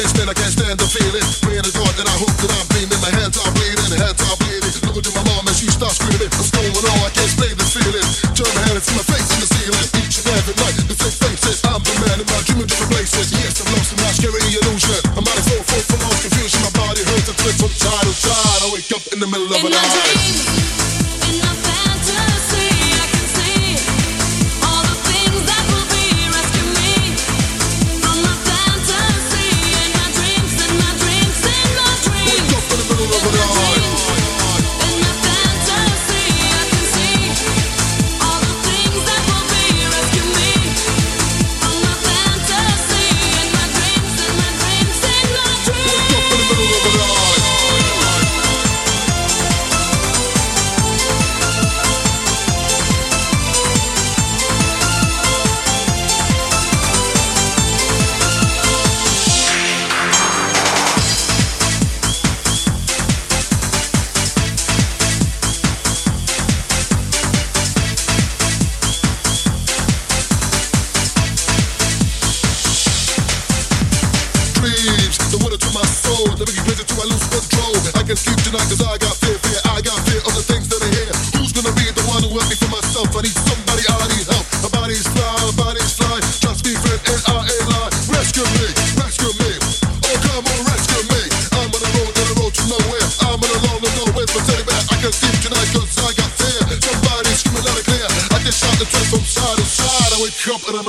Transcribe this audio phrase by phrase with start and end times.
[0.00, 1.26] can't stand, I can't stand the feeling.
[1.44, 2.49] Praying to God that I hope that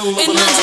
[0.00, 0.59] In the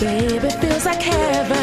[0.00, 1.59] Baby, feels like heaven.